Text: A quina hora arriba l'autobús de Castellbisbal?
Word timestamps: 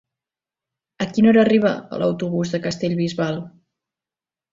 A 1.03 1.07
quina 1.09 1.29
hora 1.31 1.43
arriba 1.47 1.73
l'autobús 2.03 2.53
de 2.55 2.61
Castellbisbal? 2.67 3.39